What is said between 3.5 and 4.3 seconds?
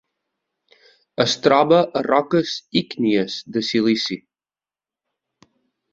de silici.